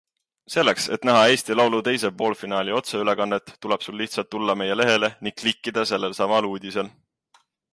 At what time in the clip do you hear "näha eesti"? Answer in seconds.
1.09-1.57